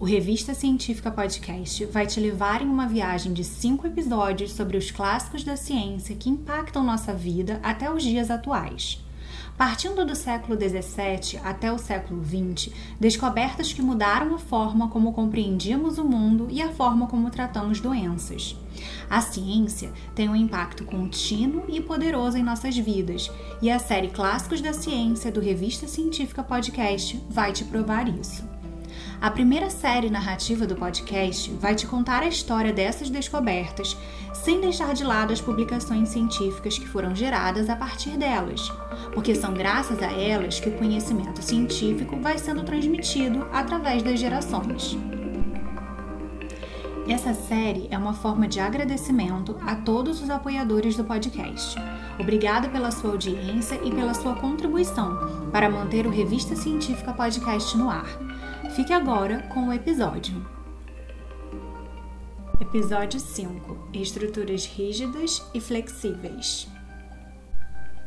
[0.00, 4.92] O Revista Científica Podcast vai te levar em uma viagem de cinco episódios sobre os
[4.92, 9.04] clássicos da ciência que impactam nossa vida até os dias atuais.
[9.56, 15.98] Partindo do século XVII até o século XX, descobertas que mudaram a forma como compreendíamos
[15.98, 18.56] o mundo e a forma como tratamos doenças.
[19.10, 24.60] A ciência tem um impacto contínuo e poderoso em nossas vidas, e a série Clássicos
[24.60, 28.57] da Ciência do Revista Científica Podcast vai te provar isso.
[29.20, 33.96] A primeira série narrativa do podcast vai te contar a história dessas descobertas,
[34.32, 38.72] sem deixar de lado as publicações científicas que foram geradas a partir delas,
[39.12, 44.96] porque são graças a elas que o conhecimento científico vai sendo transmitido através das gerações.
[47.08, 51.76] Essa série é uma forma de agradecimento a todos os apoiadores do podcast.
[52.20, 57.90] Obrigada pela sua audiência e pela sua contribuição para manter o Revista Científica Podcast no
[57.90, 58.06] ar.
[58.78, 60.46] Fique agora com o episódio.
[62.60, 66.68] Episódio 5 Estruturas rígidas e flexíveis.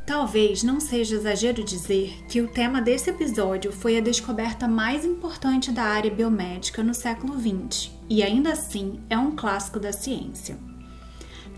[0.08, 5.73] Talvez não seja exagero dizer que o tema desse episódio foi a descoberta mais importante
[5.73, 10.58] da área biomédica no século XX e ainda assim é um clássico da ciência.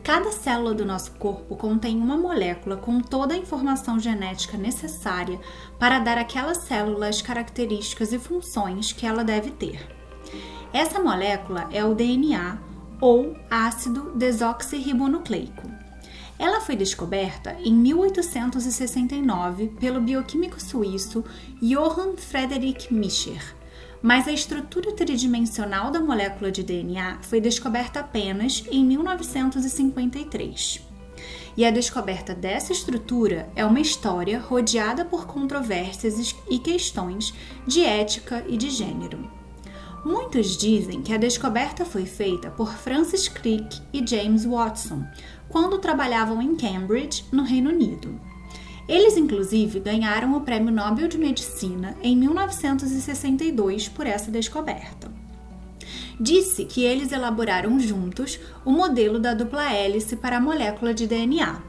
[0.04, 5.40] Cada célula do nosso corpo contém uma molécula com toda a informação genética necessária
[5.80, 9.88] para dar àquela célula as características e funções que ela deve ter.
[10.74, 12.58] Essa molécula é o DNA
[13.00, 15.72] ou ácido desoxirribonucleico.
[16.38, 21.24] Ela foi descoberta em 1869 pelo bioquímico suíço
[21.62, 23.63] Johann Friedrich Mischer
[24.04, 30.82] mas a estrutura tridimensional da molécula de DNA foi descoberta apenas em 1953.
[31.56, 37.34] E a descoberta dessa estrutura é uma história rodeada por controvérsias e questões
[37.66, 39.32] de ética e de gênero.
[40.04, 45.08] Muitos dizem que a descoberta foi feita por Francis Crick e James Watson
[45.48, 48.20] quando trabalhavam em Cambridge, no Reino Unido.
[48.88, 55.12] Eles, inclusive, ganharam o Prêmio Nobel de Medicina em 1962 por essa descoberta.
[56.20, 61.62] Disse que eles elaboraram juntos o modelo da dupla hélice para a molécula de DNA.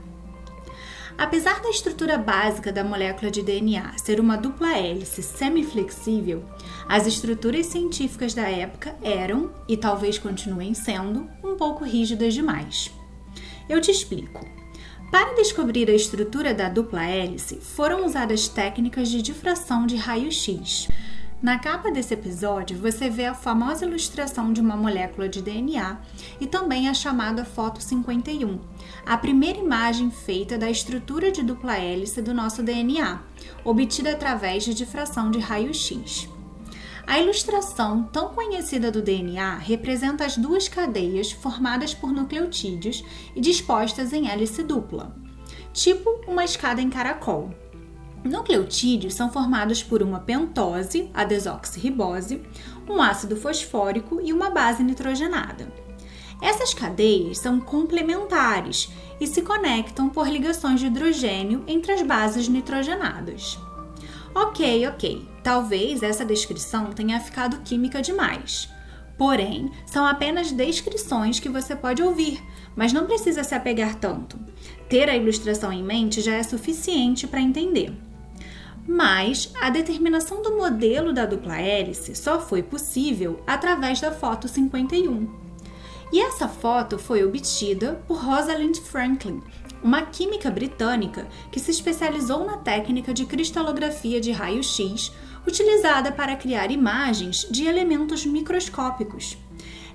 [1.16, 6.44] Apesar da estrutura básica da molécula de DNA ser uma dupla hélice semiflexível,
[6.88, 12.90] as estruturas científicas da época eram, e talvez continuem sendo, um pouco rígidas demais.
[13.68, 14.44] Eu te explico.
[15.14, 20.88] Para descobrir a estrutura da dupla hélice, foram usadas técnicas de difração de raio-x.
[21.40, 26.00] Na capa desse episódio, você vê a famosa ilustração de uma molécula de DNA
[26.40, 28.58] e também a chamada foto 51,
[29.06, 33.20] a primeira imagem feita da estrutura de dupla hélice do nosso DNA,
[33.64, 36.28] obtida através de difração de raio-x.
[37.06, 43.04] A ilustração, tão conhecida do DNA, representa as duas cadeias formadas por nucleotídeos
[43.36, 45.14] e dispostas em hélice dupla,
[45.72, 47.50] tipo uma escada em caracol.
[48.24, 52.42] Nucleotídeos são formados por uma pentose, a desoxirribose,
[52.88, 55.70] um ácido fosfórico e uma base nitrogenada.
[56.40, 58.90] Essas cadeias são complementares
[59.20, 63.58] e se conectam por ligações de hidrogênio entre as bases nitrogenadas.
[64.34, 65.28] Ok, ok.
[65.44, 68.68] Talvez essa descrição tenha ficado química demais.
[69.16, 72.42] Porém, são apenas descrições que você pode ouvir,
[72.74, 74.36] mas não precisa se apegar tanto.
[74.88, 77.92] Ter a ilustração em mente já é suficiente para entender.
[78.86, 85.28] Mas a determinação do modelo da dupla hélice só foi possível através da foto 51.
[86.12, 89.42] E essa foto foi obtida por Rosalind Franklin
[89.84, 95.12] uma química britânica que se especializou na técnica de cristalografia de raio-x,
[95.46, 99.36] utilizada para criar imagens de elementos microscópicos.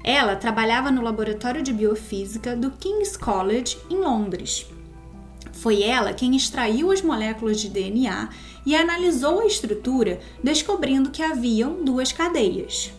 [0.04, 4.68] Ela trabalhava no laboratório de biofísica do King's College, em Londres.
[5.54, 8.30] Foi ela quem extraiu as moléculas de DNA
[8.66, 12.94] e analisou a estrutura, descobrindo que haviam duas cadeias.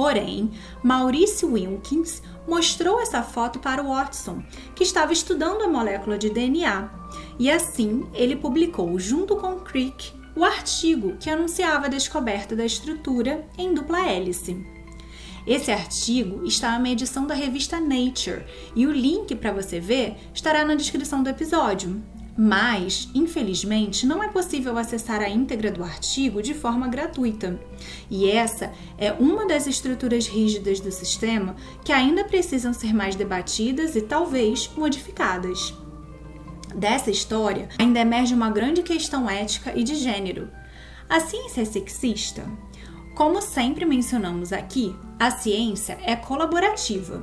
[0.00, 0.50] Porém,
[0.82, 4.42] Maurice Wilkins mostrou essa foto para Watson,
[4.74, 6.90] que estava estudando a molécula de DNA,
[7.38, 13.46] e assim ele publicou, junto com Crick, o artigo que anunciava a descoberta da estrutura
[13.58, 14.64] em dupla hélice.
[15.46, 20.64] Esse artigo está na edição da revista Nature e o link para você ver estará
[20.64, 22.02] na descrição do episódio.
[22.42, 27.60] Mas, infelizmente, não é possível acessar a íntegra do artigo de forma gratuita.
[28.10, 31.54] E essa é uma das estruturas rígidas do sistema
[31.84, 35.74] que ainda precisam ser mais debatidas e talvez modificadas.
[36.74, 40.48] Dessa história ainda emerge uma grande questão ética e de gênero.
[41.10, 42.50] A ciência é sexista?
[43.14, 47.22] Como sempre mencionamos aqui, a ciência é colaborativa.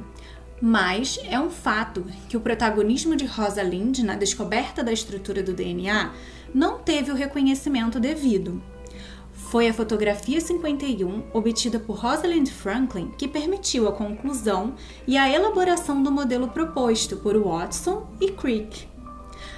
[0.62, 6.12] Mas é um fato que o protagonismo de Rosalind na descoberta da estrutura do DNA
[6.54, 8.62] não teve o reconhecimento devido.
[9.31, 14.74] Foi a fotografia 51, obtida por Rosalind Franklin, que permitiu a conclusão
[15.07, 18.88] e a elaboração do modelo proposto por Watson e Crick.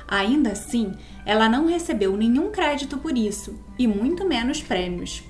[0.08, 0.92] Ainda assim,
[1.26, 5.24] ela não recebeu nenhum crédito por isso, e muito menos prêmios.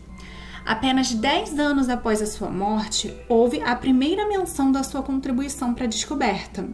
[0.70, 5.86] Apenas 10 anos após a sua morte, houve a primeira menção da sua contribuição para
[5.86, 6.70] a descoberta.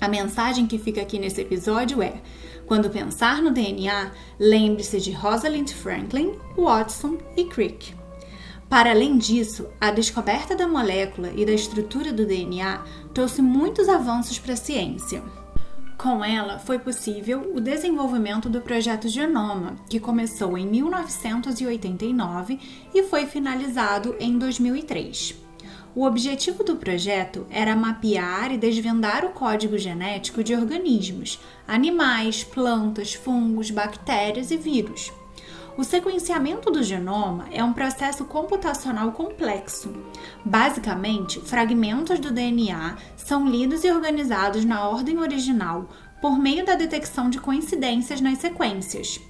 [0.00, 2.14] A mensagem que fica aqui nesse episódio é:
[2.66, 4.10] quando pensar no DNA,
[4.40, 7.94] lembre-se de Rosalind Franklin, Watson e Crick.
[8.68, 12.82] Para além disso, a descoberta da molécula e da estrutura do DNA
[13.14, 15.22] trouxe muitos avanços para a ciência.
[15.96, 22.60] Com ela, foi possível o desenvolvimento do projeto Genoma, que começou em 1989
[22.94, 25.34] e foi finalizado em 2003.
[25.94, 33.14] O objetivo do projeto era mapear e desvendar o código genético de organismos, animais, plantas,
[33.14, 35.10] fungos, bactérias e vírus.
[35.76, 39.92] O sequenciamento do genoma é um processo computacional complexo.
[40.42, 45.86] Basicamente, fragmentos do DNA são lidos e organizados na ordem original
[46.18, 49.20] por meio da detecção de coincidências nas sequências.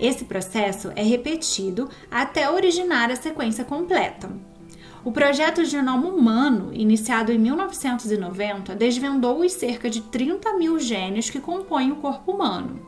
[0.00, 4.32] Esse processo é repetido até originar a sequência completa.
[5.04, 11.38] O projeto Genoma Humano, iniciado em 1990, desvendou os cerca de 30 mil genes que
[11.38, 12.80] compõem o corpo humano.